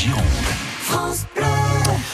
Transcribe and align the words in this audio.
Gironde. 0.00 0.22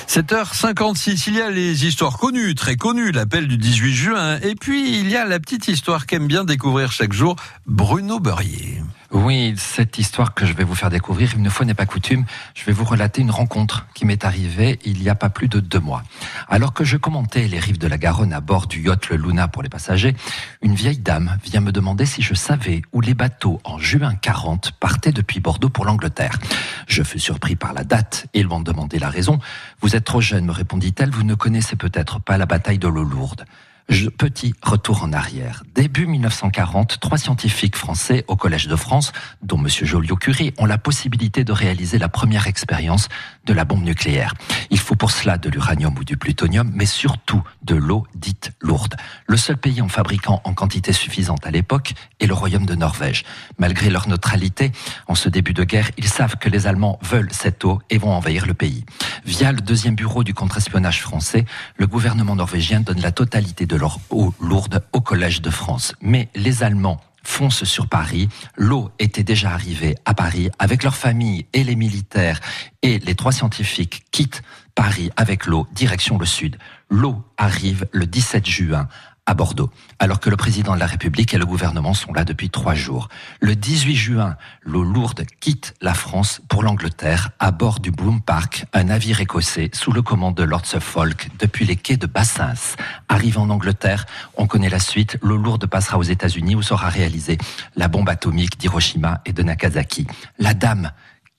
7h56, 0.09 1.25
il 1.29 1.37
y 1.37 1.41
a 1.41 1.51
les 1.51 1.87
histoires 1.87 2.19
connues, 2.19 2.57
très 2.57 2.75
connues, 2.75 3.13
l'appel 3.13 3.47
du 3.47 3.59
18 3.59 3.95
juin, 3.95 4.39
et 4.43 4.57
puis 4.57 4.99
il 4.99 5.09
y 5.09 5.15
a 5.15 5.25
la 5.25 5.39
petite 5.39 5.69
histoire 5.69 6.07
qu'aime 6.07 6.27
bien 6.27 6.43
découvrir 6.43 6.91
chaque 6.91 7.13
jour 7.13 7.37
Bruno 7.67 8.19
Beurrier. 8.19 8.83
Oui, 9.19 9.55
cette 9.57 9.97
histoire 9.97 10.35
que 10.35 10.45
je 10.45 10.53
vais 10.53 10.63
vous 10.63 10.75
faire 10.75 10.91
découvrir, 10.91 11.33
une 11.39 11.49
fois 11.49 11.65
n'est 11.65 11.73
pas 11.73 11.87
coutume, 11.87 12.27
je 12.55 12.67
vais 12.67 12.73
vous 12.73 12.85
relater 12.85 13.23
une 13.23 13.31
rencontre 13.31 13.87
qui 13.95 14.05
m'est 14.05 14.27
arrivée 14.27 14.79
il 14.85 15.03
y 15.03 15.09
a 15.09 15.15
pas 15.15 15.31
plus 15.31 15.49
de 15.49 15.59
deux 15.59 15.81
mois. 15.81 16.03
Alors 16.51 16.75
que 16.75 16.85
je 16.85 16.99
commentais 16.99 17.49
les 17.49 17.59
rives 17.59 17.79
de 17.79 17.87
la 17.87 17.97
Garonne 17.97 18.35
à 18.35 18.43
bord 18.43 18.67
du 18.67 18.83
yacht 18.83 19.09
Le 19.09 19.17
Luna 19.17 19.49
pour 19.49 19.63
les 19.63 19.71
passagers, 19.71 20.15
une 20.61 20.75
vieille 20.75 20.99
dame 20.99 21.39
vient 21.43 21.63
me 21.63 21.73
demander 21.73 22.05
si 22.05 22.21
je 22.21 22.35
savais 22.35 22.83
où 22.93 23.01
les 23.01 23.15
bateaux 23.15 23.59
en 23.65 23.79
juin 23.79 24.15
40 24.17 24.73
partaient 24.73 25.13
depuis 25.13 25.41
Bordeaux 25.41 25.71
pour 25.71 25.87
l'Angleterre. 25.87 26.39
Je 26.87 27.03
fus 27.03 27.19
surpris 27.19 27.57
par 27.57 27.73
la 27.73 27.85
date 27.85 28.27
et 28.35 28.45
m'en 28.45 28.61
demander 28.61 28.99
la 28.99 29.09
raison. 29.09 29.39
Vous 29.81 29.97
êtes 29.97 30.05
trop 30.05 30.21
jeune, 30.21 30.45
me 30.45 30.53
répondit-elle, 30.53 31.09
vous 31.09 31.23
ne 31.23 31.35
connaissez 31.35 31.77
peut-être 31.77 32.21
pas 32.21 32.37
la 32.37 32.45
bataille 32.45 32.79
de 32.79 32.89
l'eau 32.89 33.03
lourde. 33.03 33.47
Je, 33.89 34.09
petit 34.09 34.53
retour 34.63 35.05
en 35.05 35.13
arrière. 35.13 35.63
Début 35.77 36.07
1940, 36.07 36.99
trois 36.99 37.19
scientifiques 37.19 37.77
français 37.77 38.25
au 38.27 38.35
Collège 38.35 38.67
de 38.67 38.75
France, 38.75 39.13
dont 39.43 39.59
M. 39.59 39.69
Joliot-Curie, 39.69 40.53
ont 40.59 40.67
la 40.67 40.77
possibilité 40.77 41.45
de 41.45 41.53
réaliser 41.53 41.97
la 41.99 42.09
première 42.09 42.49
expérience 42.49 43.09
de 43.45 43.53
la 43.53 43.65
bombe 43.65 43.85
nucléaire. 43.85 44.35
Il 44.71 44.81
faut 44.81 44.97
pour 44.97 45.13
cela 45.13 45.39
de 45.39 45.49
l'uranium 45.49 45.97
ou 45.97 46.03
du 46.03 46.17
plutonium, 46.17 46.69
mais 46.75 46.85
surtout 46.85 47.45
de 47.63 47.77
l'eau 47.77 48.05
dite 48.17 48.51
lourde. 48.61 48.97
Le 49.29 49.37
seul 49.37 49.57
pays 49.57 49.81
en 49.81 49.89
fabriquant 49.89 50.41
en 50.43 50.53
quantité 50.53 50.93
suffisante 50.93 51.47
à 51.47 51.53
l'époque 51.53 51.95
est 52.19 52.27
le 52.27 52.35
Royaume 52.35 52.67
de 52.67 52.75
Norvège. 52.75 53.23
Malgré 53.59 53.89
leur 53.89 54.09
neutralité, 54.09 54.73
en 55.07 55.15
ce 55.15 55.29
début 55.29 55.55
de 55.55 55.63
guerre, 55.63 55.93
ils 55.97 56.09
savent 56.09 56.39
que 56.39 56.49
les 56.49 56.67
Allemands 56.67 56.99
veulent 57.03 57.33
cette 57.33 57.65
eau 57.65 57.81
et 57.89 57.99
vont 57.99 58.11
envahir 58.11 58.47
le 58.47 58.55
pays. 58.55 58.85
Via 59.25 59.53
le 59.53 59.61
deuxième 59.61 59.95
bureau 59.95 60.25
du 60.25 60.35
contre-espionnage 60.35 61.03
français, 61.03 61.45
le 61.77 61.87
gouvernement 61.87 62.35
norvégien 62.35 62.81
donne 62.81 63.01
la 63.01 63.13
totalité 63.13 63.65
de 63.67 63.76
leur 63.77 63.99
eau 64.11 64.35
lourde 64.41 64.83
au 64.93 65.01
Collège 65.01 65.43
de 65.43 65.51
France. 65.51 65.95
Mais 66.01 66.29
les 66.35 66.63
Allemands 66.63 67.01
foncent 67.23 67.65
sur 67.65 67.89
Paris. 67.89 68.29
L'eau 68.57 68.91
était 68.99 69.25
déjà 69.25 69.51
arrivée 69.51 69.97
à 70.05 70.15
Paris 70.15 70.49
avec 70.59 70.83
leur 70.85 70.97
famille 70.97 71.47
et 71.53 71.65
les 71.65 71.77
militaires 71.77 72.41
et 72.83 72.99
les 72.99 73.15
trois 73.15 73.33
scientifiques 73.33 74.05
quittent 74.11 74.43
Paris 74.75 75.11
avec 75.17 75.47
l'eau 75.47 75.67
direction 75.73 76.19
le 76.19 76.27
sud. 76.27 76.57
L'eau 76.89 77.25
arrive 77.37 77.87
le 77.93 78.07
17 78.07 78.47
juin 78.47 78.89
à 79.27 79.35
Bordeaux, 79.35 79.71
alors 79.99 80.21
que 80.21 80.31
le 80.31 80.37
président 80.37 80.75
de 80.75 80.81
la 80.81 80.87
République 80.87 81.35
et 81.35 81.39
le 81.39 81.47
gouvernement 81.47 81.95
sont 81.95 82.13
là 82.13 82.25
depuis 82.25 82.49
trois 82.49 82.75
jours. 82.75 83.09
Le 83.41 83.57
18 83.57 83.97
juin, 83.97 84.37
l'eau 84.63 84.85
lourde 84.85 85.27
quitte 85.41 85.75
la 85.81 85.95
France 85.95 86.41
pour 86.49 86.63
l'Angleterre 86.63 87.31
à 87.39 87.51
bord 87.51 87.81
du 87.81 87.91
Bloom 87.91 88.21
Park, 88.21 88.67
un 88.73 88.85
navire 88.85 89.21
écossais 89.21 89.71
sous 89.73 89.93
le 89.93 90.03
commande 90.03 90.37
de 90.37 90.45
Lord 90.45 90.65
Suffolk 90.65 91.29
depuis 91.39 91.65
les 91.65 91.77
quais 91.77 91.97
de 91.97 92.07
Bassins. 92.07 92.77
Arrive 93.09 93.39
en 93.39 93.51
Angleterre, 93.51 94.07
on 94.37 94.47
connaît 94.47 94.69
la 94.69 94.79
suite, 94.79 95.19
l'eau 95.23 95.37
lourde 95.37 95.67
passera 95.67 95.99
aux 95.99 96.03
États-Unis 96.03 96.55
où 96.55 96.63
sera 96.63 96.89
réalisée 96.89 97.39
la 97.75 97.89
bombe 97.89 98.09
atomique 98.09 98.59
d'Hiroshima 98.59 99.21
et 99.27 99.33
de 99.33 99.43
Nagasaki. 99.43 100.07
La 100.39 100.55
dame 100.55 100.93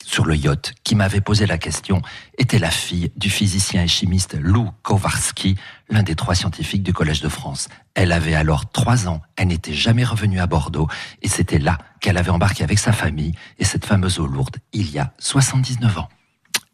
sur 0.08 0.25
le 0.25 0.36
yacht 0.38 0.73
qui 0.86 0.95
m'avait 0.95 1.19
posé 1.19 1.45
la 1.45 1.58
question 1.58 2.02
était 2.38 2.59
la 2.59 2.72
fille 2.72 3.11
du 3.17 3.30
physicien 3.30 3.83
et 3.83 3.88
chimiste 3.88 4.38
Lou 4.39 4.72
Kowarski, 4.81 5.58
l'un 5.89 6.02
des 6.02 6.16
trois 6.16 6.33
scientifiques 6.33 6.81
du 6.81 6.94
Collège 6.94 7.22
de 7.22 7.27
France. 7.27 7.67
Elle 7.94 8.13
avait 8.13 8.33
alors 8.33 8.69
trois 8.72 9.09
ans, 9.09 9.22
elle 9.35 9.50
n'était 9.50 9.73
jamais 9.73 10.05
revenue 10.05 10.39
à 10.39 10.47
Bordeaux 10.47 10.88
et 11.22 11.28
c'était 11.28 11.59
là 11.59 11.78
qu'elle 12.00 12.17
avait 12.17 12.31
embarqué 12.31 12.63
avec 12.63 12.80
sa 12.80 12.94
famille 12.94 13.33
et 13.59 13.66
cette 13.66 13.85
fameuse 13.85 14.19
eau 14.19 14.28
lourde 14.28 14.58
il 14.72 14.89
y 14.89 14.97
a 14.97 15.13
79 15.19 15.97
ans. 15.97 16.09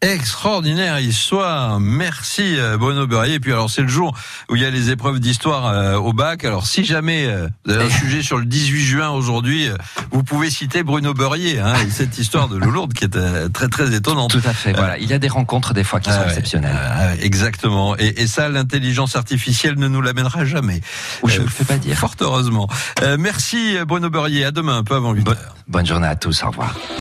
Extraordinaire 0.03 0.99
histoire. 0.99 1.79
Merci 1.79 2.59
euh, 2.59 2.77
Bruno 2.77 3.07
Beurrier. 3.07 3.35
Et 3.35 3.39
puis 3.39 3.53
alors 3.53 3.69
c'est 3.69 3.81
le 3.81 3.87
jour 3.87 4.13
où 4.49 4.55
il 4.57 4.61
y 4.61 4.65
a 4.65 4.69
les 4.69 4.91
épreuves 4.91 5.19
d'histoire 5.21 5.67
euh, 5.67 5.95
au 5.95 6.11
bac. 6.11 6.43
Alors 6.43 6.67
si 6.67 6.83
jamais 6.83 7.25
euh, 7.25 7.47
vous 7.65 7.71
avez 7.71 7.85
un 7.85 7.89
sujet 7.89 8.21
sur 8.21 8.37
le 8.37 8.45
18 8.45 8.81
juin 8.83 9.09
aujourd'hui, 9.11 9.69
vous 10.11 10.23
pouvez 10.23 10.49
citer 10.49 10.83
Bruno 10.83 11.13
Beurrier. 11.13 11.59
Hein, 11.59 11.73
et 11.87 11.89
cette 11.89 12.17
histoire 12.17 12.49
de 12.49 12.57
l'eau 12.57 12.69
lourde 12.69 12.93
qui 12.93 13.05
est 13.05 13.49
très 13.53 13.69
très 13.69 13.93
étonnante. 13.95 14.31
Tout 14.31 14.41
à 14.47 14.53
fait. 14.53 14.73
Voilà, 14.73 14.97
il 14.97 15.09
y 15.09 15.13
a 15.13 15.19
des 15.19 15.29
rencontres 15.29 15.73
des 15.73 15.85
fois 15.85 16.01
qui 16.01 16.11
sont 16.11 16.19
ouais, 16.19 16.25
exceptionnelles. 16.27 16.75
euh, 16.77 17.15
exactement. 17.21 17.95
Et, 17.97 18.21
et 18.21 18.27
ça, 18.27 18.49
l'intelligence 18.49 19.15
artificielle 19.15 19.75
ne 19.77 19.87
nous 19.87 20.01
l'amènera 20.01 20.43
jamais. 20.43 20.81
Ou 21.21 21.29
je 21.29 21.39
ne 21.39 21.45
le 21.45 21.49
fais 21.49 21.63
pas 21.63 21.77
dire. 21.77 21.97
Fort 21.97 22.15
heureusement. 22.19 22.67
Euh, 23.01 23.15
merci 23.17 23.77
Bruno 23.87 24.09
Beurrier. 24.09 24.43
À 24.43 24.51
demain, 24.51 24.77
un 24.79 24.83
peu 24.83 24.95
avant 24.95 25.13
8 25.13 25.23
Bonne, 25.23 25.37
heures. 25.37 25.55
bonne 25.69 25.85
journée 25.85 26.07
à 26.07 26.15
tous. 26.17 26.43
Au 26.43 26.47
revoir. 26.49 26.75